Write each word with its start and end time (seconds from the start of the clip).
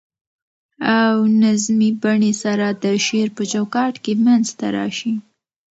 او 1.03 1.15
نظمي 1.41 1.89
بڼې 2.03 2.33
سره 2.43 2.67
د 2.83 2.85
شعر 3.05 3.27
په 3.37 3.43
چو 3.51 3.63
کاټ 3.75 3.95
کي 4.03 4.13
منځ 4.25 4.45
ته 4.59 4.67
راشي. 4.75 5.13